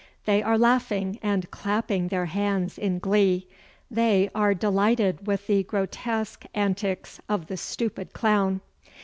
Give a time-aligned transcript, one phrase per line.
[0.25, 3.45] They are laughing and clapping their hands in glee.
[3.91, 8.61] They are delighted with the grotesque antics of the stupid clown.